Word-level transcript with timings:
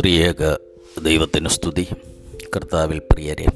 ത്രിയേക 0.00 0.54
ദൈവത്തിന് 1.04 1.48
സ്തുതി. 1.48 1.86
കർത്താവിൽ 2.56 2.98
പ്രിയരെ 2.98 3.46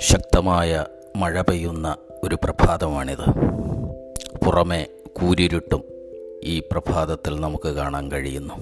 ശക്തമായ 0.00 0.86
മഴ 1.16 1.40
പെയ്യുന്ന 1.40 1.96
ഒരു 2.24 2.38
പ്രഭാതമാണിത്. 2.44 3.30
പുറമെ 4.44 4.86
കൂരിരുട്ടും 5.06 5.84
ഈ 6.44 6.60
പ്രഭാതത്തിൽ 6.60 7.40
നമുക്ക് 7.40 7.68
കാണാൻ 7.68 8.12
കഴിയുന്നു. 8.12 8.54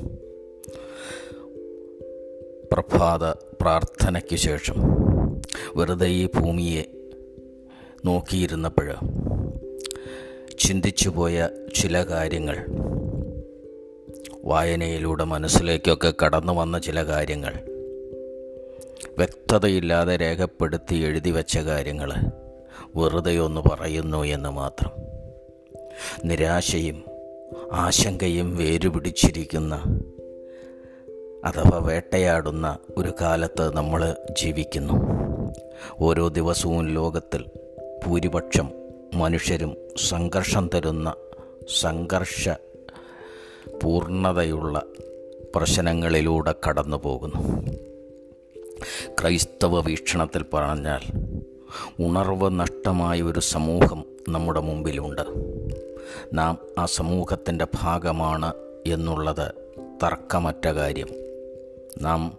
പ്രഭാത 2.73 3.25
പ്രാർത്ഥനയ്ക്ക് 3.61 4.37
ശേഷം 4.37 4.75
വെറുതെ 5.77 6.07
ഈ 6.07 6.27
ഭൂമിയെ 6.27 6.83
നോക്കിയിരുന്നപ്പോൾ 8.05 8.95
ചിന്തിച്ചുപോയ 10.67 11.49
ചില 11.75 12.03
കാര്യങ്ങൾ. 12.03 12.67
വായനയിലൂടെ 14.45 15.25
മനസ്സിലേക്കൊക്കെ 15.25 16.13
കടന്നു 16.25 16.53
വന്ന 16.53 16.79
ചില 16.79 17.03
കാര്യങ്ങൾ. 17.03 17.53
വ്യക്തതയില്ലാതെ 19.19 20.17
രേഖപ്പെടുത്തി 20.17 20.95
എഴുതി 20.95 21.31
വെച്ച 21.31 21.59
കാര്യങ്ങൾ 21.59 22.15
വെറുതെ 22.97 23.39
ഒന്ന് 23.39 23.61
പറയുന്നു 23.61 24.25
എന്ന് 24.25 24.49
മാത്രം. 24.49 24.91
നിരാശയും 26.25 27.05
ആശങ്കയും 27.73 28.57
വേരുപിടിച്ചിരിക്കുന്ന 28.57 29.75
അഥവാ 31.45 31.79
വേട്ടയാടുന്ന 31.79 32.79
ഒരു 32.99 33.13
കാലത്ത് 33.21 33.77
നമ്മൾ 33.77 34.17
ജീവിക്കുന്നു. 34.31 34.93
ഓരോ 36.01 36.29
ദിവസവും 36.29 36.89
ലോകത്തിൽ 36.89 37.45
ഭൂരിപക്ഷം 38.07 38.76
മനുഷ്യരും 39.15 39.77
സംഘർഷം 40.09 40.71
തരുന്ന 40.75 41.15
സംഘർഷ 41.81 42.49
പൂർണതയുള്ള 43.83 44.83
പ്രശ്നങ്ങളിലൂടെ 45.55 46.55
കടന്നു 46.69 46.97
പോകുന്നു. 46.97 47.67
ക്രൈസ്തവ 49.21 49.81
വീക്ഷണത്തിൽ 49.81 50.45
പറഞ്ഞാൽ 50.55 51.01
ഉണർവ് 52.01 52.61
നഷ്ടമായ 52.61 53.23
ഒരു 53.23 53.41
സമൂഹം 53.41 54.05
നമ്മുടെ 54.29 54.61
മുമ്പിലുണ്ട്. 54.61 55.23
നാം 56.33 56.59
ആ 56.79 56.87
സമൂഹത്തിന്റെ 56.87 57.67
ഭാഗമാണ് 57.75 58.53
എന്നുള്ളത് 58.87 59.53
തർക്കമറ്റ 60.03 60.67
കാര്യം. 60.67 61.09
നാം 62.01 62.39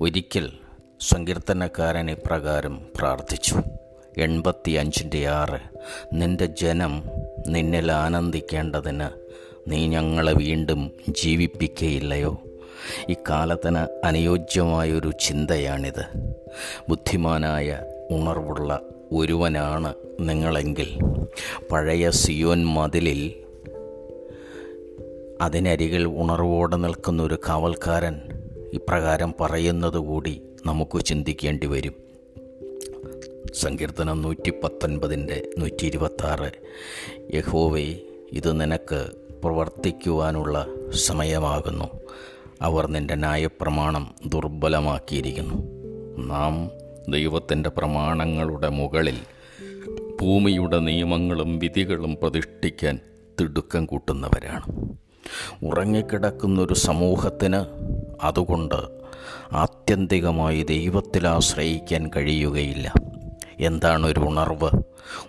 ഒരിക്കൽ 0.00 0.52
സങ്കീർത്തനക്കാരൻ 1.00 2.10
ഇപ്രകാരം 2.10 2.86
പ്രാർത്ഥിച്ചു. 2.96 3.54
എൺപത്തി 4.18 4.70
അഞ്ചിന്റെ 4.70 5.28
ആറ്. 5.28 5.58
നിന്റെ 6.12 6.46
ജനം 6.46 7.02
നിന്നിൽ 7.46 7.92
ആനന്ദിക്കേണ്ടതിന് 7.92 9.08
നീ 9.70 9.86
ഞങ്ങളെ 9.86 10.32
വീണ്ടും 10.32 10.92
ജീവിപ്പിക്കയില്ലയോ? 11.08 12.42
ഇക്കാലത്തിന് 13.08 14.06
അനുയോജ്യമായൊരു 14.06 15.12
ചിന്തയാണിത്. 15.20 16.34
ബുദ്ധിമാനായ 16.88 17.80
ഉണർവുള്ള 18.10 18.80
ഒരുവനാണ് 19.12 19.94
നിങ്ങളെങ്കിൽ. 20.20 20.98
പഴയ 21.72 22.10
സിയോൻ 22.10 22.66
മതിലിൽ 22.66 23.34
അതിനരികിൽ 25.40 26.04
ഉണർവോടെ 26.04 26.76
നിൽക്കുന്ന 26.76 27.22
ഒരു 27.22 27.38
കാവൽക്കാരൻ 27.48 28.20
ഇപ്രകാരം 28.72 29.34
പറയുന്നത് 29.40 29.98
കൂടി 29.98 30.42
നമുക്ക് 30.66 31.04
ചിന്തിക്കേണ്ടി 31.04 31.66
വരും. 31.66 32.07
സങ്കീർത്തനം 33.54 34.22
നൂറ്റി 34.22 34.52
പത്തൊൻപതിന്റെ 34.64 35.48
നൂറ്റി 35.58 35.86
ഇരുപത്താറ് 35.86 36.52
യഹോവേ 37.34 37.96
ഇത് 38.32 38.60
നിനക്ക് 38.60 39.10
പ്രവർത്തിക്കുവാനുള്ള 39.42 40.66
സമയമാകുന്നു. 40.94 41.84
അവർ 42.62 42.86
നിന്റെ 42.86 43.14
ന്യായപ്രമാണം 43.14 44.14
ദുർബലമാക്കിയിരിക്കുന്നു. 44.26 45.54
നാം 46.26 46.70
ദൈവത്തിന്റെ 47.12 47.70
പ്രമാണങ്ങളുടെ 47.70 48.68
മുകളിൽ 48.68 49.16
ഭൂമിയുടെ 50.20 50.78
നിയമങ്ങളും 50.78 51.58
വിധികളും 51.58 52.18
പ്രതിഷ്ഠിക്കാൻ 52.22 52.98
തിടുക്കം 53.40 53.86
കൂട്ടുന്നവരാണ്. 53.86 54.96
ഉറങ്ങിക്കിടക്കുന്നൊരു 55.64 56.74
സമൂഹത്തിന് 56.74 57.64
അതുകൊണ്ട് 58.22 58.98
ആത്യന്തികമായി 59.52 60.62
ദൈവത്തിൽ 60.62 61.28
ആശ്രയിക്കാൻ 61.28 62.10
കഴിയുകയില്ല. 62.16 62.92
എന്താണ് 63.60 64.06
ഒരു 64.06 64.20
ഉണർവ്? 64.20 64.70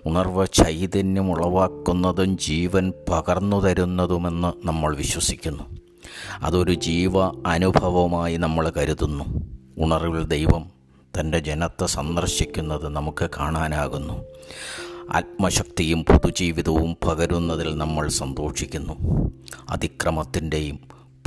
ഉണർവ് 0.06 0.48
ചൈതന്യം 0.54 1.32
ഉളവാക്കുന്നതും 1.32 2.38
ജീവൻ 2.38 2.94
പകർന്നു 3.10 3.62
തരുന്നതുമെന്ന് 3.62 4.68
നമ്മൾ 4.68 4.96
വിശ്വസിക്കുന്നു. 4.96 5.64
അതൊരു 6.42 6.74
ജീവ 6.74 7.20
അനുഭവമായി 7.46 8.38
നമ്മൾ 8.38 8.70
കരുതുന്നു. 8.70 9.24
ഉണർവിൽ 9.78 10.24
ദൈവം 10.24 10.70
തന്റെ 11.20 11.40
ജനത്തെ 11.40 11.86
സന്ദർശിക്കുന്നത് 11.86 12.90
നമുക്ക് 12.90 13.30
കാണാനാകുന്നു. 13.38 14.26
ആത്മശക്തിയും 15.14 16.04
പൊതുജീവിതവും 16.04 16.98
പകരുന്നതിൽ 17.08 17.78
നമ്മൾ 17.78 18.08
സന്തോഷിക്കുന്നു. 18.08 18.94
അതിക്രമത്തിന്റെയും 19.70 20.80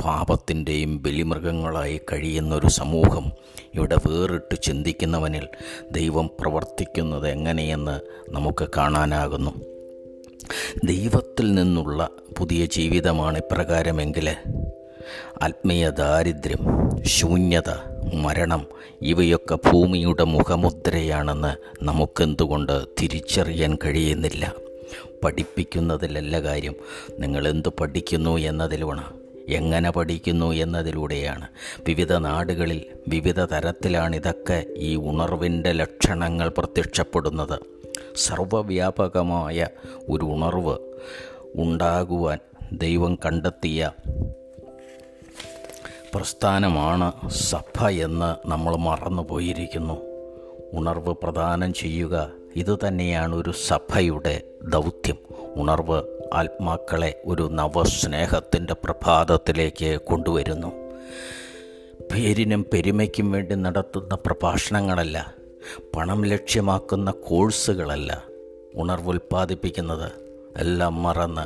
പാപത്തിന്റെയും 0.03 1.01
ബലിമൃഗങ്ങളായി 1.03 2.01
കഴിയുന്നൊരു 2.11 2.67
സമൂഹം 2.67 3.31
ഇവിടെ 3.75 3.95
വേറിട്ട് 3.95 4.61
ചിന്തിക്കുന്നവനിൽ 4.61 5.47
ദൈവം 5.91 6.29
പ്രവർത്തിക്കുന്നത് 6.39 7.27
എങ്ങനെയെന്ന് 7.27 7.99
നമുക്ക് 8.29 8.67
കാണാനാകുന്നു. 8.77 9.51
ദൈവത്തിൽ 10.85 11.53
നിന്നുള്ള 11.53 12.09
പുതിയ 12.39 12.65
ജീവിതമാണ് 12.65 13.37
ഇപ്രകാരമെങ്കിൽ 13.37 14.29
ആത്മീയ 15.43 15.89
ദാരിദ്ര്യം 15.89 16.59
ശൂന്യത 17.05 17.69
മരണം 18.13 18.65
ഇവയൊക്കെ 19.01 19.55
ഭൂമിയുടെ 19.55 20.23
മുഖമുദ്രയാണെന്ന് 20.23 21.83
നമുക്കെന്തുകൊണ്ട് 21.83 22.85
തിരിച്ചറിയാൻ 23.01 23.77
കഴിയുന്നില്ല. 23.85 24.53
പഠിപ്പിക്കുന്നതിലല്ല 25.23 26.41
കാര്യം 26.41 26.75
നിങ്ങൾ 27.19 27.47
എന്ത് 27.47 27.69
പഠിക്കുന്നു 27.69 28.37
എന്നതിലാണ് 28.37 29.22
എങ്ങനെ 29.49 29.91
പഠിക്കുന്നു 29.91 30.51
എന്നതിലൂടെയാണ്. 30.51 31.47
വിവിധ 31.87 32.13
നാടുകളിൽ 32.13 32.81
വിവിധ 33.07 33.39
തരത്തിലാണിതൊക്കെ 33.39 34.65
ഈ 34.77 34.95
ഉണർവിന്റെ 34.95 35.71
ലക്ഷണങ്ങൾ 35.71 36.49
പ്രത്യക്ഷപ്പെടുന്നത്. 36.57 37.59
സർവവ്യാപകമായ 38.15 39.67
ഒരു 40.09 40.25
ഉണർവ് 40.25 40.77
ഉണ്ടാകുവാൻ 41.55 42.39
ദൈവം 42.73 43.15
കണ്ടെത്തിയ 43.15 43.91
പ്രസ്ഥാനമാണ് 46.15 47.11
സഭ 47.27 47.87
എന്ന് 47.87 48.49
നമ്മൾ 48.49 48.75
മറന്നു 48.75 49.21
പോയിരിക്കുന്നു 49.21 50.01
ഉണർവ് 50.73 51.15
പ്രദാനം 51.23 51.73
ചെയ്യുക 51.73 52.29
ഇതുതന്നെയാണ് 52.55 53.35
ഒരു 53.35 53.53
സഭയുടെ 53.67 54.41
ദൗത്യം. 54.63 55.17
ഉണർവ് 55.55 56.03
ആത്മാക്കളെ 56.33 57.21
ഒരു 57.25 57.49
നവസ്നേഹത്തിന്റെ 57.51 58.73
പ്രഭാതത്തിലേക്ക് 58.73 60.01
കൊണ്ടുവരുന്നു. 60.01 60.67
പേരിനും 62.13 62.65
പെരുമയ്ക്കും 62.73 63.31
വേണ്ടി 63.31 63.55
നടത്തുന്ന 63.55 64.15
പ്രഭാഷണങ്ങളല്ല 64.15 65.33
പണം 65.95 66.25
ലക്ഷ്യമാക്കുന്ന 66.25 67.11
കോഴ്സുകളല്ല 67.11 68.23
ഉണർവുൽപ്പാദിപ്പിക്കുന്നത് 68.75 70.11
എല്ലാം 70.57 71.03
മറന്ന് 71.03 71.45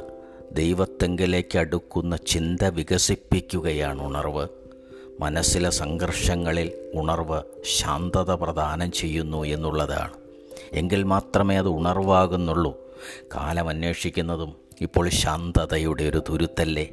ദൈവത്തെങ്കിലേക്ക് 0.56 1.58
അടുക്കുന്ന 1.58 2.16
ചിന്ത 2.16 2.66
വികസിപ്പിക്കുകയാണ് 2.66 4.02
ഉണർവ്. 4.02 4.48
മനസ്സിലെ 5.20 5.70
സംഘർഷങ്ങളിൽ 5.70 6.92
ഉണർവ് 6.94 7.42
ശാന്തത 7.64 8.32
പ്രദാനം 8.32 8.92
ചെയ്യുന്നു 8.92 9.44
എന്നുള്ളതാണ്. 9.44 10.14
എങ്കിൽ 10.74 11.04
മാത്രമേ 11.04 11.56
അത് 11.56 11.68
ഉണർവാകുന്നുള്ളൂ. 11.68 12.78
കാലം 13.36 13.70
അന്വേഷിക്കുന്നതും 13.70 14.67
ഇപ്പോൾ 14.82 15.10
ശാന്തതയുടെ 15.10 16.04
ഒരു 16.04 16.24
തുരുത്തല്ലേ? 16.30 16.90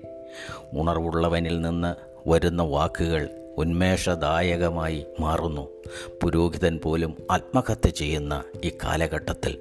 ഉണർവുള്ളവനിൽ 0.72 1.60
നിന്ന് 1.60 1.94
വരുന്ന 2.28 2.62
വാക്കുകൾ 2.62 3.28
ഉന്മേഷദായകമായി 3.56 5.04
മാറുന്നു. 5.20 5.68
പുരോഹിതൻ 6.22 6.78
പോലും 6.78 7.16
ആത്മഹത്യ 7.30 7.90
ചെയ്യുന്ന 7.90 8.44
ഈ 8.64 8.68
കാലഘട്ടത്തിൽ 8.84 9.58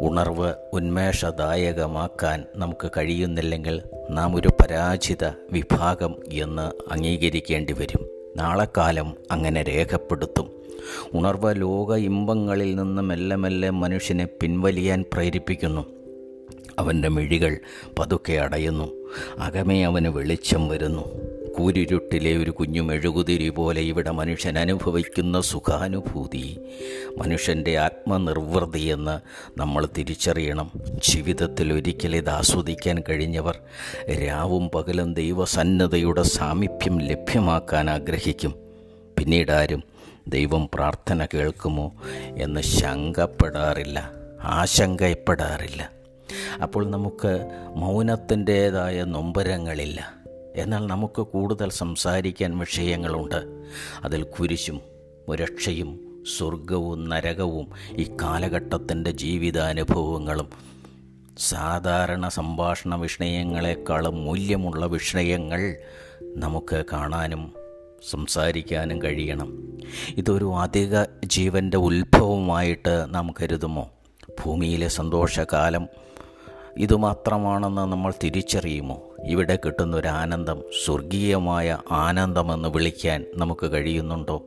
ഉണർവ് 0.00 0.54
ഉന്മേഷദായകമാക്കാൻ 0.72 2.44
നമുക്ക് 2.56 2.90
കഴിയുന്നില്ലെങ്കിൽ 2.96 3.82
നാം 4.10 4.36
ഒരു 4.36 4.48
പരാജിത 4.48 5.24
വിഭാഗം 5.52 6.14
എന്ന് 6.32 6.92
അംഗീകരിക്കേണ്ടി 6.92 7.72
വരും. 7.72 8.08
നാളെക്കാലം 8.36 9.14
അങ്ങനെ 9.30 9.62
രേഖപ്പെടുത്തും. 9.62 10.50
ഉണർവ് 11.14 11.60
ലോക 11.60 11.94
ഇമ്പങ്ങളിൽ 11.94 12.74
നിന്ന് 12.74 13.02
മെല്ലെ 13.02 13.36
മെല്ലെ 13.36 13.70
മനുഷ്യനെ 13.70 14.28
പിൻവലിയാൻ 14.40 15.04
പ്രേരിപ്പിക്കുന്നു. 15.12 15.97
അവന്റെ 16.78 17.08
മിഴികൾ 17.08 17.56
പതുക്കെ 17.98 18.32
അടയുന്നു. 18.32 19.08
അകമേ 19.38 19.82
അവന് 19.82 20.08
വെളിച്ചം 20.08 20.68
വരുന്നു. 20.68 21.38
കൂരിരുട്ടിലെ 21.58 22.36
ഒരു 22.36 22.50
കുഞ്ഞു 22.50 22.80
മെഴുകുതിരി 22.80 23.48
പോലെ 23.48 23.80
ഇവിടെ 23.80 24.10
മനുഷ്യൻ 24.10 24.58
അനുഭവിക്കുന്ന 24.58 25.40
സുഖാനുഭൂതി 25.40 26.58
മനുഷ്യന്റെ 27.18 27.78
ആത്മനിർവൃതിയെന്ന് 27.78 29.20
നമ്മൾ 29.60 29.88
തിരിച്ചറിയണം. 29.98 30.70
ജീവിതത്തിൽ 31.08 31.72
ഒരിക്കൽ 31.72 32.16
ഇത് 32.16 32.28
ആസ്വദിക്കാൻ 32.28 33.02
കഴിഞ്ഞവർ 33.08 33.58
രാവും 34.10 34.68
പകലും 34.68 35.14
ദൈവസന്നദ്ധയുടെ 35.14 36.22
സാമീപ്യം 36.22 37.00
ലഭ്യമാക്കാൻ 37.00 37.90
ആഗ്രഹിക്കും. 37.90 38.54
പിന്നീടാരും 39.18 39.82
ദൈവം 40.28 40.70
പ്രാർത്ഥന 40.74 41.26
കേൾക്കുമോ 41.34 41.92
എന്ന് 42.36 42.60
ശങ്കപ്പെടാറില്ല 42.60 44.10
ആശങ്കപ്പെടാറില്ല. 44.42 45.97
അപ്പോൾ 46.62 46.90
നമുക്ക് 46.90 47.46
മൗനത്തിന്റേതായ 47.76 49.04
നൊമ്പരങ്ങളില്ല. 49.04 50.12
എന്നാൽ 50.56 50.86
നമുക്ക് 50.86 51.22
കൂടുതൽ 51.22 51.70
സംസാരിക്കാൻ 51.70 52.58
വിഷയങ്ങളുണ്ട്. 52.58 53.64
അതിൽ 54.04 54.22
കുരിശും 54.22 54.80
രക്ഷയും 55.34 56.22
സ്വർഗവും 56.38 57.08
നരകവും 57.08 57.68
ഈ 57.90 58.16
കാലഘട്ടത്തിന്റെ 58.22 59.10
ജീവിതാനുഭവങ്ങളും 59.10 60.48
സാധാരണ 61.38 62.28
സംഭാഷണ 62.28 62.94
വിഷയങ്ങളെക്കാളും 62.94 64.24
മൂല്യമുള്ള 64.24 64.86
വിഷയങ്ങൾ 64.86 65.76
നമുക്ക് 66.36 66.84
കാണാനും 66.92 67.52
സംസാരിക്കാനും 68.10 69.02
കഴിയണം. 69.02 69.78
ഇതൊരു 70.08 70.54
അധിക 70.54 71.04
ജീവന്റെ 71.24 71.76
ഉത്ഭവമായിട്ട് 71.76 73.14
നാം 73.14 73.34
കരുതുമോ? 73.42 73.90
ഭൂമിയിലെ 74.44 74.88
സന്തോഷകാലം 74.88 75.88
ഇതുമാത്രമാണെന്ന് 76.78 77.82
നമ്മൾ 77.82 78.12
തിരിച്ചറിയുമോ? 78.24 79.02
ഇവിടെ 79.24 79.58
കിട്ടുന്ന 79.64 79.96
ഒരു 79.96 80.08
ആനന്ദം 80.08 80.62
സ്വർഗീയമായ 80.84 81.78
ആനന്ദമെന്ന് 81.90 82.68
വിളിക്കാൻ 82.68 83.24
നമുക്ക് 83.34 83.72
കഴിയുന്നുണ്ടോ? 83.72 84.42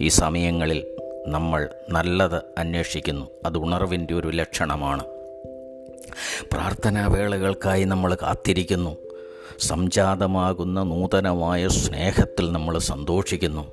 ഈ 0.00 0.08
സമയങ്ങളിൽ 0.08 0.84
നമ്മൾ 1.26 1.68
നല്ലത് 1.90 2.42
അന്വേഷിക്കുന്നു. 2.58 3.26
അത് 3.46 3.58
ഉണർവിന്റെ 3.58 4.14
ഒരു 4.14 4.28
ലക്ഷണമാണ്. 4.28 5.04
പ്രാർത്ഥനാവേളകൾക്കായി 6.52 7.84
നമ്മൾ 7.84 8.14
കാത്തിരിക്കുന്നു. 8.14 8.96
സംജാതമാകുന്ന 9.58 10.82
നൂതനമായ 10.82 11.68
സ്നേഹത്തിൽ 11.68 12.52
നമ്മൾ 12.52 12.78
സന്തോഷിക്കുന്നു. 12.78 13.72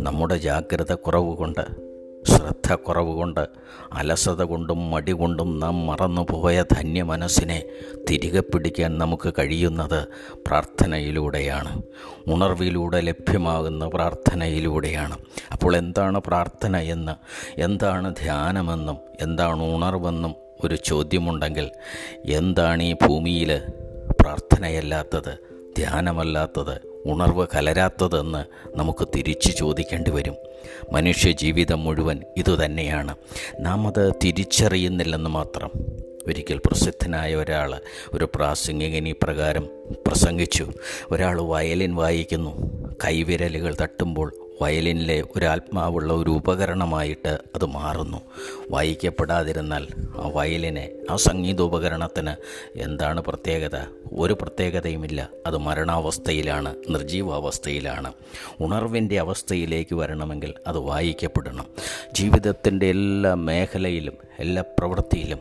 നമ്മുടെ 0.00 0.36
ജാഗ്രത 0.36 0.94
കുറവുകൊണ്ട് 0.94 1.93
ശ്രദ്ധ 2.24 2.74
കുറവുകൊണ്ട് 2.74 3.48
അലസത 3.92 4.42
കൊണ്ടും 4.42 4.90
മടി 4.90 5.12
കൊണ്ടും 5.12 5.58
നാം 5.58 5.86
മറന്നുപോയ 5.86 6.64
ധന്യ 6.72 7.02
മനസ്സിനെ 7.02 7.62
തിരികെ 8.10 8.40
പിടിക്കാൻ 8.40 8.98
നമുക്ക് 8.98 9.34
കഴിയുന്നത് 9.38 10.08
പ്രാർത്ഥനയിലൂടെയാണ്. 10.36 11.82
ഉണർവിലൂടെ 12.26 13.00
ലഭ്യമാകുന്ന 13.00 13.88
പ്രാർത്ഥനയിലൂടെയാണ്. 13.88 15.18
അപ്പോൾ 15.52 15.76
എന്താണ് 15.76 16.20
പ്രാർത്ഥന 16.26 16.76
എന്ന് 16.76 17.12
എന്താണ് 17.60 18.14
ധ്യാനമെന്നും 18.16 18.98
എന്താണ് 19.20 19.62
ഉണർവെന്നും 19.62 20.34
ഒരു 20.64 20.74
ചോദ്യമുണ്ടെങ്കിൽ 20.74 21.70
എന്താണ് 22.26 22.82
ഈ 22.82 22.92
ഭൂമിയിൽ 22.92 23.62
പ്രാർത്ഥനയല്ലാത്തത് 24.20 25.38
ധ്യാനമല്ലാത്തത് 25.76 26.93
ഉണർവ് 27.06 27.46
കലരാത്തതെന്ന് 27.54 28.44
നമുക്ക് 28.78 29.08
തിരിച്ചു 29.16 29.50
ചോദിക്കേണ്ടി 29.50 30.10
വരും. 30.10 30.34
മനുഷ്യ 30.92 31.32
ജീവിതം 31.32 31.84
മുഴുവൻ 31.84 32.20
ഇതുതന്നെയാണ്. 32.36 33.16
നാം 33.60 33.86
അത് 33.86 34.12
തിരിച്ചറിയുന്നില്ലെന്ന് 34.24 35.30
മാത്രം. 35.30 35.70
ഒരിക്കൽ 36.26 36.60
പ്രസിദ്ധനായ 36.66 37.34
ഒരാൾ 37.34 37.80
ഒരു 38.12 38.28
പ്രാസംഗികൻ 38.34 39.08
ഈ 39.08 39.14
പ്രകാരം 39.22 39.68
പ്രസംഗിച്ചു. 40.06 40.72
ഒരാൾ 41.10 41.40
വയലിൻ 41.40 41.94
വായിക്കുന്നു. 41.94 42.56
കൈവിരലുകൾ 43.04 43.76
തട്ടുമ്പോൾ 43.80 44.32
വയലിനിലെ 44.62 45.24
ഒരു 45.36 45.46
ആത്മാവുള്ള 45.46 46.12
ഒരു 46.12 46.30
ഉപകരണമായിട്ട് 46.30 47.28
അത് 47.28 47.64
മാറുന്നു. 47.64 48.18
വായിക്കപ്പെടാതിരുന്നാൽ 48.70 49.86
ആ 50.18 50.30
വയലിനെ 50.34 50.90
ആ 51.10 51.16
സംഗീതോപകരണത്തിന് 51.16 52.30
എന്താണ് 52.78 53.20
പ്രത്യേകത? 53.20 53.76
ഒരു 54.12 54.32
പ്രത്യേകതയുമില്ല. 54.32 55.28
അത് 55.46 55.56
മരണാവസ്ഥയിലാണ് 55.56 56.74
നിർജീവാവസ്ഥയിലാണ്. 56.90 58.12
ഉണർവിന്റെ 58.60 59.20
അവസ്ഥയിലേക്ക് 59.20 59.94
വരണമെങ്കിൽ 59.94 60.54
അത് 60.66 60.78
വായിക്കപ്പെടണം. 60.78 61.66
ജീവിതത്തിന്റെ 62.12 62.86
എല്ലാ 62.86 63.34
മേഖലയിലും 63.34 64.14
എല്ലാ 64.38 64.64
പ്രവൃത്തിയിലും 64.78 65.38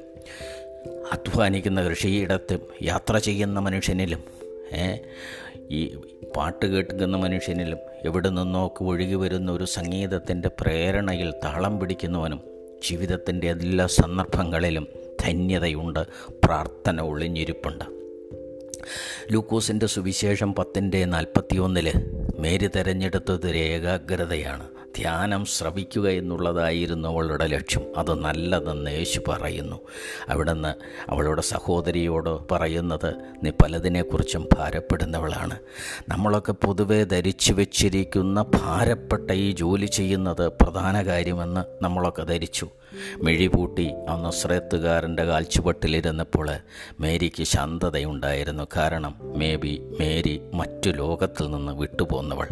അധ്വാനിക്കുന്ന 1.14 1.82
കൃഷിയിടത്തും 1.82 2.60
യാത്ര 2.84 3.18
ചെയ്യുന്ന 3.18 3.60
മനുഷ്യനിലും 3.60 4.43
ഈ 5.72 5.96
പാട്ട് 6.38 6.66
കേൾക്കുന്ന 6.66 7.18
മനുഷ്യനിലും 7.18 7.78
എവിടെ 8.06 8.30
നിന്നോക്ക് 8.30 8.84
ഒഴുകി 8.84 9.16
വരുന്ന 9.16 9.52
ഒരു 9.52 9.64
സംഗീതത്തിന്റെ 9.64 10.50
പ്രേരണയിൽ 10.62 11.32
താളം 11.32 11.80
പിടിക്കുന്നവനും 11.80 12.42
ജീവിതത്തിന്റെ 12.90 13.50
എല്ലാ 13.50 13.88
സന്ദർഭങ്ങളിലും 13.88 14.88
ധന്യതയുണ്ട് 15.22 16.00
പ്രാർത്ഥന 16.46 17.02
ഒളിഞ്ഞിരിപ്പുണ്ട്. 17.02 17.86
ലൂക്കോസിന്റെ 19.32 19.86
സുവിശേഷം 19.86 20.56
പത്തിന്റെ 20.56 21.06
നാൽപ്പത്തിയൊന്നിൽ 21.06 21.92
മേരി 22.40 22.68
തിരഞ്ഞെടുത്തത് 22.68 23.56
ഏകാഗ്രതയാണ്. 23.56 24.68
ധ്യാനം 24.98 25.46
ശ്രവിക്കുക 25.46 26.10
എന്നുള്ളതായിരുന്നു 26.10 27.10
അവളുടെ 27.10 27.48
ലക്ഷ്യം. 27.48 27.82
അത് 27.98 28.20
നല്ലതെന്ന് 28.20 28.92
യേശു 28.92 29.22
പറയുന്നു. 29.28 29.80
അവിടുന്ന് 30.30 30.74
അവളുടെ 31.12 31.42
സഹോദരിയോട് 31.42 32.54
പറയുന്നത് 32.54 33.14
നീ 33.44 33.50
പലതിനെക്കുറിച്ചും 33.50 34.48
ഭാരപ്പെടുന്നവളാണ്. 34.58 35.60
നമ്മളൊക്കെ 36.10 36.52
പൊതുവെ 36.52 37.04
ധരിച്ചു 37.04 37.54
വെച്ചിരിക്കുന്ന 37.54 38.42
ഭാരപ്പെട്ട 38.42 39.32
ഈ 39.32 39.52
ജോലി 39.52 39.86
ചെയ്യുന്നത് 39.86 40.48
പ്രധാന 40.48 41.06
കാര്യമെന്ന് 41.06 41.84
നമ്മളൊക്കെ 41.84 42.24
ധരിച്ചു. 42.24 42.70
മിഴിപൂട്ടി 43.24 43.92
ആ 44.10 44.22
നസ്രത്തുകാരന്റെ 44.22 45.24
കാൽച്ചുവട്ടിലിരുന്നപ്പോൾ 45.24 46.50
മേരിക്ക് 47.00 47.44
ശാന്തതയുണ്ടായിരുന്നു. 47.44 48.64
കാരണം 48.76 49.16
മേ 49.22 49.56
ബി 49.56 49.82
മേരി 50.00 50.42
മറ്റു 50.54 50.90
ലോകത്തിൽ 50.90 51.52
നിന്ന് 51.52 51.72
വിട്ടുപോന്നവൾ. 51.72 52.48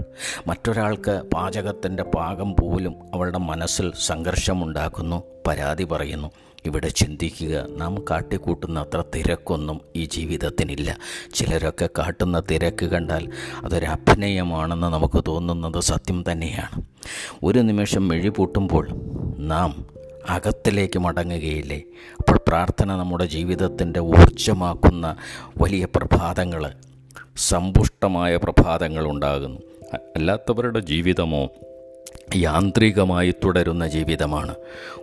മറ്റൊരാൾക്ക് 0.48 1.22
പാചകത്തിന്റെ 1.34 2.04
പാകം 2.04 2.56
പോലും 2.60 2.96
അവളുടെ 3.16 3.38
മനസ്സിൽ 3.38 3.92
സംഘർഷമുണ്ടാക്കുന്നു. 4.00 5.24
പരാതി 5.48 5.84
പറയുന്നു 5.84 6.32
ഇവിടെ 6.66 6.88
ചിന്തിക്കുക 6.88 7.66
നാം 7.70 8.06
കാട്ടിക്കൂട്ടുന്ന 8.12 8.80
അത്ര 8.80 9.04
തിരക്കൊന്നും 9.16 9.82
ഈ 9.96 10.06
ജീവിതത്തിനില്ല. 10.06 10.98
ചിലരൊക്കെ 11.34 11.90
കാട്ടുന്ന 11.98 12.40
തിരക്ക് 12.40 12.86
കണ്ടാൽ 12.86 13.30
അതൊരു 13.64 13.86
അഭിനയമാണെന്ന് 13.86 14.88
നമുക്ക് 14.88 15.24
തോന്നുന്നത് 15.28 15.80
സത്യം 15.80 16.24
തന്നെയാണ്. 16.32 16.84
ഒരു 17.44 17.60
നിമിഷം 17.60 18.08
മെഴിപൂട്ടുമ്പോൾ 18.08 18.88
നാം 19.38 19.91
അകത്തിലേക്ക് 20.30 21.00
മടങ്ങുകയില്ലേ? 21.00 21.82
അപ്പോൾ 22.20 22.40
പ്രാർത്ഥന 22.48 22.96
നമ്മുടെ 22.96 23.26
ജീവിതത്തിന്റെ 23.26 24.00
ഊർജമാക്കുന്ന 24.00 25.16
വലിയ 25.62 25.86
പ്രഭാതങ്ങൾ 25.86 26.72
സമ്പുഷ്ടമായ 27.38 28.36
പ്രഭാതങ്ങൾ 28.36 29.08
ഉണ്ടാകുന്നു. 29.08 29.60
അല്ലാത്തവരുടെ 30.16 30.80
ജീവിതമോ 30.80 31.50
യാന്ത്രികമായി 32.36 33.34
തുടരുന്ന 33.44 33.88
ജീവിതമാണ്. 33.88 34.56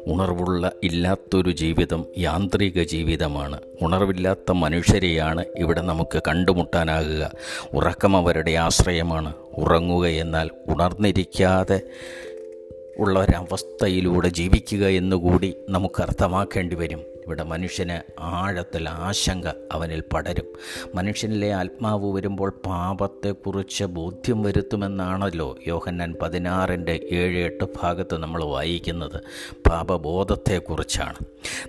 ഉണർവുള്ള 0.07 0.73
ഇല്ലാത്തൊരു 0.83 1.51
ജീവിതം 1.51 2.05
യാന്ത്രിക 2.19 2.83
ജീവിതമാണ്. 2.83 3.59
ഉണർവില്ലാത്ത 3.83 4.53
മനുഷ്യരെയാണ് 4.53 5.45
ഇവിടെ 5.57 5.81
നമുക്ക് 5.81 6.23
കണ്ടുമുട്ടാനാകുക. 6.29 7.31
ഉറക്കം 7.75 8.17
അവരുടെ 8.17 8.51
ആശ്രയമാണ്. 8.51 9.33
ഉറങ്ങുക 9.59 10.07
എന്നാൽ 10.07 10.51
ഉണർന്നിരിക്കാതെ 10.69 11.81
ഉള്ള 12.99 13.21
ഒരവസ്ഥയിലൂടെ 13.21 14.28
ജീവിക്കുക 14.28 14.87
എന്നുകൂടി 14.87 15.55
നമുക്ക് 15.69 16.02
അർത്ഥമാക്കേണ്ടി 16.02 16.76
വരും. 16.76 16.99
ഇവിടെ 16.99 17.43
മനുഷ്യന് 17.43 18.12
ആഴത്തിൽ 18.21 18.88
ആശങ്ക 18.88 19.47
അവനിൽ 19.73 20.02
പടരും. 20.12 20.45
മനുഷ്യനിലെ 20.95 21.52
ആത്മാവ് 21.52 22.12
വരുമ്പോൾ 22.12 22.50
പാപത്തെക്കുറിച്ച് 22.67 23.85
ബോധ്യം 23.85 24.43
വരുത്തുമെന്നാണല്ലോ 24.43 25.57
യോഹന്നാൻ 25.67 26.14
പതിനാറിന്റെ 26.23 27.00
ഏഴ് 27.12 27.45
എട്ട് 27.45 27.64
ഭാഗത്ത് 27.83 28.19
നമ്മൾ 28.19 28.45
വായിക്കുന്നത്. 28.45 29.21
പാപബോധത്തെക്കുറിച്ചാണ്. 29.69 31.14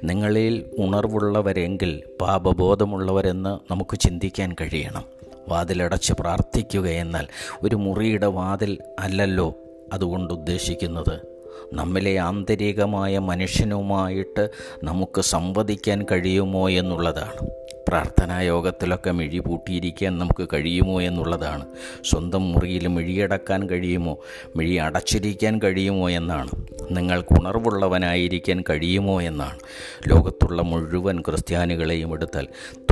നിങ്ങളിൽ 0.04 0.66
ഉണർവുള്ളവരെങ്കിൽ 0.80 2.04
പാപബോധമുള്ളവരെന്ന് 2.22 3.72
നമുക്ക് 3.72 4.00
ചിന്തിക്കാൻ 4.00 4.56
കഴിയണം. 4.62 5.04
വാതിലടച്ച് 5.50 6.14
പ്രാർത്ഥിക്കുക 6.14 6.88
എന്നാൽ 6.88 7.28
ഒരു 7.64 7.76
മുറിയുടെ 7.76 8.26
വാതിൽ 8.26 8.78
അല്ലല്ലോ 9.00 9.56
അതുകൊണ്ട് 9.94 10.34
ഉദ്ദേശിക്കുന്നത് 10.34 11.40
നമ്മിലെ 11.74 12.18
ആന്തരികമായ 12.18 13.20
മനുഷ്യനുമായിട്ട് 13.20 14.50
നമുക്ക് 14.84 15.22
സംവദിക്കാൻ 15.22 16.06
കഴിയുമോ 16.12 16.70
എന്നുള്ളതാണ്. 16.70 17.50
പ്രാർത്ഥനാ 17.88 18.40
യോഗത്തിലൊക്കെ 18.40 19.12
മിഴി 19.12 19.40
പൂട്ടിയിരിക്കാൻ 19.40 20.20
നമുക്ക് 20.20 20.48
കഴിയുമോ 20.54 21.02
എന്നുള്ളതാണ്. 21.02 21.66
സ്വന്തം 22.04 22.52
മുറിയിൽ 22.52 22.88
മിഴിയടക്കാൻ 22.88 23.70
കഴിയുമോ 23.70 24.18
മിഴി 24.56 24.76
അടച്ചിരിക്കാൻ 24.76 25.60
കഴിയുമോ 25.64 26.10
എന്നാണ്. 26.10 26.50
നിങ്ങൾക്ക് 26.92 27.34
ഉണർവുള്ളവനായിരിക്കാൻ 27.40 28.64
കഴിയുമോ 28.70 29.22
എന്നാണ്. 29.22 29.60
ലോകത്തുള്ള 30.08 30.62
മുഴുവൻ 30.62 31.20
ക്രിസ്ത്യാനികളെയും 31.20 32.14
എടുത്താൽ 32.14 32.48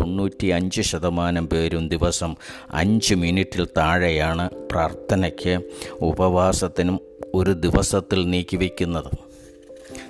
തൊണ്ണൂറ്റി 0.08 0.48
അഞ്ച് 0.48 0.82
ശതമാനം 0.82 1.50
പേരും 1.50 1.90
ദിവസം 1.90 2.36
അഞ്ച് 2.72 3.16
മിനിറ്റിൽ 3.16 3.66
താഴെയാണ് 3.66 4.50
പ്രാർത്ഥനയ്ക്ക് 4.72 5.60
ഉപവാസത്തിനും 6.02 7.00
ഒരു 7.34 7.52
ദിവസത്തിൽ 7.52 8.30
നീക്കിവെക്കുന്നത്. 8.30 9.12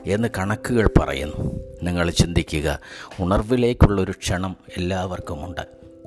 എന്ന് 0.06 0.28
കണക്കുകൾ 0.38 0.90
പറയുന്നു. 1.00 1.64
നിങ്ങൾ 1.84 2.10
ചിന്തിക്കുക 2.10 2.80
ഉണർവിലേക്കുള്ളൊരു 3.20 4.12
ക്ഷണം 4.12 4.58
എല്ലാവർക്കുമുണ്ട്. 4.78 5.62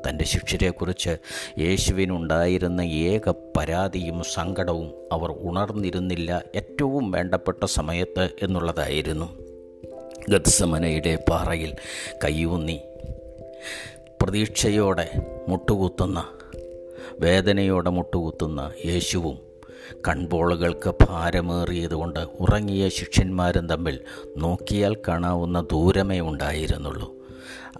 തന്റെ 0.09 0.25
ശിക്ഷരെക്കുറിച്ച് 0.25 1.17
യേശുവിനുണ്ടായിരുന്ന 1.59 2.81
ഏക 2.81 3.31
പരാതിയും 3.57 4.23
സങ്കടവും 4.33 4.93
അവർ 5.13 5.35
ഉണർന്നിരുന്നില്ല 5.39 6.43
ഏറ്റവും 6.55 7.11
വേണ്ടപ്പെട്ട 7.11 7.65
സമയത്ത് 7.65 8.29
എന്നുള്ളതായിരുന്നു. 8.43 9.51
ഗത്സമനയുടെ 10.29 11.19
പാറയിൽ 11.31 11.73
കയ്യൂന്നി 12.25 12.81
പ്രതീക്ഷയോടെ 14.23 15.11
മുട്ടുകുത്തുന്ന 15.49 16.25
വേദനയോടെ 17.21 17.91
മുട്ടുകുത്തുന്ന 17.91 18.71
യേശുവും 18.87 19.39
കൺപോളുകൾക്ക് 20.09 20.95
ഭാരമേറിയതുകൊണ്ട് 21.03 22.21
ഉറങ്ങിയ 22.41 22.89
ശിഷ്യന്മാരും 22.89 23.69
തമ്മിൽ 23.69 24.01
നോക്കിയാൽ 24.37 24.97
കാണാവുന്ന 25.09 25.61
ദൂരമേ 25.61 26.21
ഉണ്ടായിരുന്നുള്ളൂ. 26.21 27.13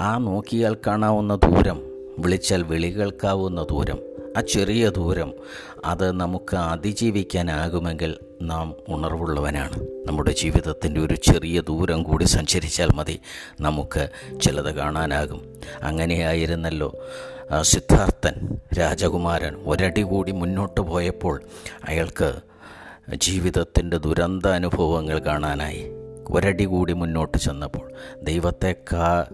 ആ 0.01 0.19
നോക്കിയാൽ 0.19 0.77
കാണാവുന്ന 0.87 1.35
ദൂരം 1.35 1.83
വിളിച്ചാൽ 2.19 2.63
വിളികൾക്കാവുന്ന 2.63 3.63
ദൂരം 3.63 3.99
ആ 4.37 4.41
ചെറിയ 4.41 4.89
ദൂരം 4.89 5.33
അത് 5.85 6.21
നമുക്ക് 6.21 6.57
അതിജീവിക്കാനാകുമെങ്കിൽ 6.57 8.19
നാം 8.43 8.75
ഉണർവുള്ളവനാണ്. 8.89 9.83
നമ്മുടെ 10.07 10.31
ജീവിതത്തിന്റെ 10.31 11.01
ഒരു 11.01 11.15
ചെറിയ 11.15 11.61
ദൂരം 11.61 12.03
കൂടി 12.03 12.25
സഞ്ചരിച്ചാൽ 12.25 12.89
മതി. 12.95 13.21
നമുക്ക് 13.61 14.09
ചിലത് 14.41 14.75
കാണാനാകും. 14.75 15.55
അങ്ങനെയായിരുന്നല്ലോ. 15.83 16.93
സിദ്ധാർത്ഥൻ 17.63 18.59
രാജകുമാരൻ 18.79 19.55
ഒരടി 19.55 20.03
കൂടി 20.03 20.33
മുന്നോട്ട് 20.33 20.81
പോയപ്പോൾ 20.81 21.43
അയാൾക്ക് 21.89 22.41
ജീവിതത്തിന്റെ 23.15 23.97
ദുരന്ത 23.97 24.47
അനുഭവങ്ങൾ 24.47 25.19
കാണാനായി. 25.19 25.85
ഒരടി 26.31 26.65
കൂടി 26.65 26.93
മുന്നോട്ട് 26.93 27.39
ചെന്നപ്പോൾ 27.39 27.93
ദൈവത്തെ 28.23 28.75
കാ 28.93 29.27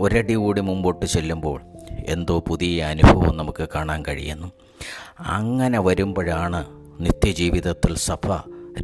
ഒരടി 0.00 0.34
കൂടി 0.34 0.60
മുമ്പോട്ട് 0.60 1.06
ചെല്ലുമ്പോൾ 1.06 1.60
എന്തോ 2.06 2.44
പുതിയ 2.48 2.84
അനുഭവം 2.84 3.36
നമുക്ക് 3.36 3.68
കാണാൻ 3.74 4.04
കഴിയുന്നു. 4.08 4.52
അങ്ങനെ 5.20 5.80
വരുമ്പോഴാണ് 5.80 6.79
നിത്യജീവിതത്തിൽ 7.00 7.96
സഭ 7.96 8.32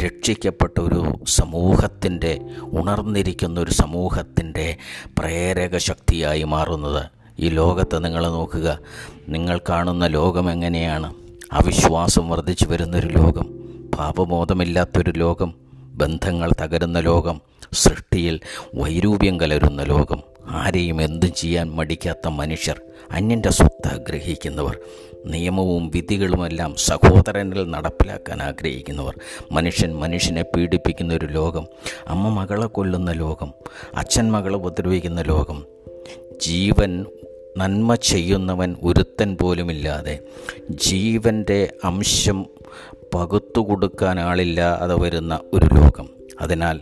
രക്ഷിക്കപ്പെട്ട 0.05 0.81
ഒരു 0.81 1.25
സമൂഹത്തിന്റെ 1.29 2.41
ഉണർന്നിരിക്കുന്ന 2.63 3.61
ഒരു 3.61 3.71
സമൂഹത്തിന്റെ 3.71 4.77
പ്രേരക 5.19 5.77
ശക്തിയായി 5.77 6.43
മാറുന്നത്. 6.43 7.03
ഈ 7.39 7.49
ലോകത്ത് 7.49 8.05
നിങ്ങൾ 8.05 8.27
നോക്കുക 8.27 8.79
നിങ്ങൾ 9.29 9.61
കാണുന്ന 9.69 10.07
ലോകം 10.07 10.51
എങ്ങനെയാണ്? 10.51 11.15
അവിശ്വാസം 11.53 12.29
വർദ്ധിച്ചു 12.29 12.67
വരുന്നൊരു 12.67 13.07
ലോകം 13.07 13.47
പാപബോധമില്ലാത്തൊരു 13.99 15.11
ലോകം 15.11 15.55
ബന്ധങ്ങൾ 15.95 16.53
തകരുന്ന 16.61 17.01
ലോകം 17.01 17.41
സൃഷ്ടിയിൽ 17.73 18.41
വൈരൂപ്യം 18.75 19.41
കലരുന്ന 19.41 19.83
ലോകം. 19.83 20.23
ആരെയും 20.49 21.03
എന്തും 21.03 21.33
ചെയ്യാൻ 21.35 21.71
മടിക്കാത്ത 21.71 22.29
മനുഷ്യർ 22.29 22.81
അന്യന്റെ 23.11 23.51
സ്വത്ത് 23.51 23.89
ആഗ്രഹിക്കുന്നവർ. 23.89 24.79
നിയമവും 25.27 25.91
വിധികളുമെല്ലാം 25.95 26.75
സഹോദരനിൽ 26.77 27.71
നടപ്പിലാക്കാൻ 27.71 28.43
ആഗ്രഹിക്കുന്നവർ. 28.43 29.15
മനുഷ്യൻ 29.53 29.97
മനുഷ്യനെ 29.97 30.43
പീഡിപ്പിക്കുന്ന 30.43 31.15
ഒരു 31.15 31.27
ലോകം 31.27 31.67
അമ്മ 32.09 32.29
മകളെ 32.29 32.67
കൊല്ലുന്ന 32.67 33.13
ലോകം 33.13 33.53
അച്ഛൻ 33.95 34.33
മകളെ 34.33 34.57
ഉപദ്രവിക്കുന്ന 34.57 35.23
ലോകം. 35.23 35.65
ജീവൻ 36.43 37.05
നന്മ 37.57 37.95
ചെയ്യുന്നവൻ 37.95 38.77
ഒരുത്തൻ 38.83 39.37
പോലുമില്ലാതെ 39.41 40.19
ജീവന്റെ 40.71 41.73
അംശം 41.85 42.47
പകുത്തു 43.15 43.61
കൊടുക്കാൻ 43.61 44.21
ആളില്ലാതെ 44.21 44.95
വരുന്ന 44.95 45.41
ഒരു 45.53 45.67
ലോകം. 45.75 46.09
അതിനാൽ 46.41 46.81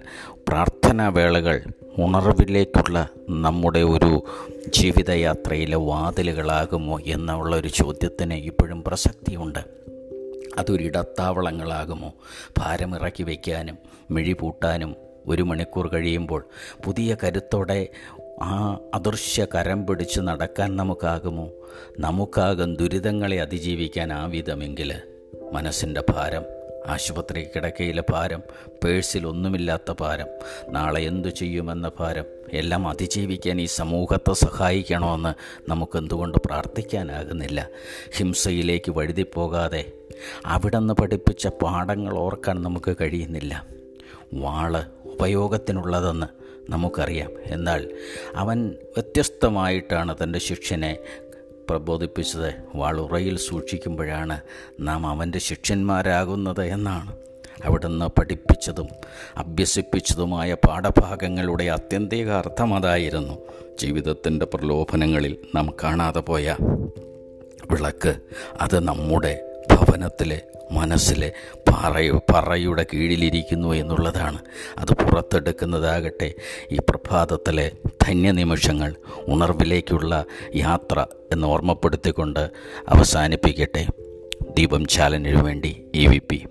പ്രാർത്ഥനാ 0.49 1.09
വേളകൾ 1.09 1.63
ഉണർവിലേക്കുള്ള 1.99 3.09
നമ്മുടെ 3.31 3.79
ഒരു 3.79 4.25
ജീവിതയാത്രയിലെ 4.69 5.77
വാതിലുകളാകുമോ 5.77 7.01
എന്നുള്ള 7.07 7.57
ഒരു 7.57 7.69
ചോദ്യത്തിന് 7.69 8.35
ഇപ്പോഴും 8.35 8.83
പ്രസക്തിയുണ്ട്. 8.83 9.59
അതൊരിടത്താവളങ്ങളാകുമോ? 10.59 12.15
ഭാരമിറക്കി 12.59 13.23
വയ്ക്കാനും 13.23 13.79
മിഴി 14.11 14.33
പൂട്ടാനും 14.33 14.97
ഒരു 15.27 15.43
മണിക്കൂർ 15.43 15.89
കഴിയുമ്പോൾ 15.89 16.45
പുതിയ 16.85 17.17
കരുത്തോടെ 17.25 17.89
ആ 18.43 18.79
അദൃശ്യ 18.95 19.47
കരം 19.55 19.87
പിടിച്ച് 19.87 20.21
നടക്കാൻ 20.21 20.77
നമുക്കാകുമോ? 20.77 21.51
നമുക്കാകും 21.99 22.77
ദുരിതങ്ങളെ 22.77 23.41
അതിജീവിക്കാൻ 23.41 24.13
ആ 24.13 24.27
വിധമെങ്കിൽ 24.27 24.95
മനസ്സിന്റെ 25.53 26.03
ഭാരം 26.11 26.43
ആശുപത്രി 26.87 27.45
കിടക്കയിലെ 27.45 28.03
ഭാരം 28.11 28.43
പേഴ്സിൽ 28.85 29.26
ഒന്നുമില്ലാത്ത 29.26 29.95
ഭാരം 30.00 30.26
നാളെ 30.69 31.00
എന്തു 31.00 31.29
ചെയ്യുമെന്ന 31.29 31.91
ഭാരം 32.00 32.25
എല്ലാം 32.53 32.88
അതിജീവിക്കാൻ 32.88 33.61
ഈ 33.61 33.64
സമൂഹത്തെ 33.64 34.33
സഹായിക്കണമെന്ന് 34.33 35.35
നമുക്കെന്തുകൊണ്ട് 35.71 36.38
പ്രാർത്ഥിക്കാനാകുന്നില്ല. 36.38 37.69
ഹിംസയിലേക്ക് 38.17 38.91
വഴുതിപ്പോകാതെ 38.91 39.93
അവിടെ 40.47 40.79
നിന്ന് 40.79 40.95
പഠിപ്പിച്ച 40.95 41.47
പാഠങ്ങൾ 41.47 42.19
ഓർക്കാൻ 42.19 42.62
നമുക്ക് 42.62 42.97
കഴിയുന്നില്ല. 43.00 43.67
വാൾ 44.35 44.83
ഉപയോഗത്തിനുള്ളതെന്ന് 45.05 46.26
നമുക്കറിയാം. 46.73 47.31
എന്നാൽ 47.47 47.91
അവൻ 48.37 48.71
വ്യത്യസ്തമായിട്ടാണ് 48.71 50.17
തന്റെ 50.23 50.38
ശിഷ്യനെ 50.38 50.99
പ്രബോധിപ്പിച്ചത് 51.71 52.54
വാളുറയിൽ 52.75 53.37
സൂക്ഷിക്കുമ്പോഴാണ് 53.37 54.40
നാം 54.80 55.06
അവന്റെ 55.06 55.38
ശിഷ്യന്മാരാകുന്നത് 55.38 56.64
എന്നാണ്. 56.64 57.16
അവിടുന്ന് 57.64 58.21
പഠിപ്പിച്ചതും 58.21 58.88
അഭ്യസിപ്പിച്ചതുമായ 59.37 60.54
പാഠഭാഗങ്ങളുടെ 60.54 61.64
ആത്യന്തിക 61.64 62.30
അർത്ഥം 62.30 62.75
അതായിരുന്നു. 62.75 63.35
ജീവിതത്തിന്റെ 63.83 64.47
പ്രലോഭനങ്ങളിൽ 64.47 65.37
നാം 65.54 65.75
കാണാതെ 65.85 66.21
പോയ 66.21 66.56
വിളക്ക് 67.71 68.16
അത് 68.61 68.85
നമ്മുടെ 68.85 69.62
ഭവനത്തിലെ 69.71 70.40
മനസ്സിലെ 70.73 71.33
പാറയോ 71.54 72.21
പറയുടെ 72.33 72.87
കീഴിലിരിക്കുന്നു 72.94 73.73
എന്നുള്ളതാണ്. 73.73 74.38
അത് 74.78 74.92
പുറത്തെടുക്കുന്നതാകട്ടെ 74.92 76.35
ഈ 76.71 76.76
പ്രഭാതത്തിലെ 76.76 77.73
ധന്യനിമിഷങ്ങൾ 78.05 78.95
ഉണർവിലേക്കുള്ള 79.29 80.25
യാത്ര 80.57 81.07
എന്ന് 81.33 81.47
ഓർമ്മപ്പെടുത്തിക്കൊണ്ട് 81.47 82.51
അവസാനിപ്പിക്കട്ടെ. 82.89 83.87
ദീപം 84.59 84.87
ചാലനു 84.87 85.43
വേണ്ടി 85.43 85.85
ഇ 85.95 86.07
വി 86.07 86.21
പി 86.31 86.47